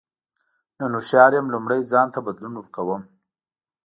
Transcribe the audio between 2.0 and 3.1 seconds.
ته بدلون ورکوم.